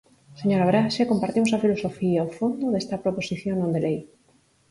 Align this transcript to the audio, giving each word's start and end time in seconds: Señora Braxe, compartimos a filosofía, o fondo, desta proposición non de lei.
Señora 0.41 0.69
Braxe, 0.71 1.09
compartimos 1.11 1.51
a 1.53 1.61
filosofía, 1.63 2.27
o 2.27 2.33
fondo, 2.37 2.65
desta 2.73 3.01
proposición 3.03 3.55
non 3.59 3.73
de 3.75 3.83
lei. 3.85 3.99